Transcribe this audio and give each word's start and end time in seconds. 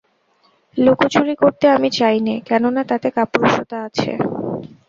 লুকোচুরি 0.77 1.33
করতে 1.41 1.65
আমি 1.69 1.89
চাই 1.97 2.17
নে, 2.25 2.35
কেননা 2.47 2.81
তাতে 2.89 3.07
কাপুরুষতা 3.17 3.77
আছে। 3.87 4.11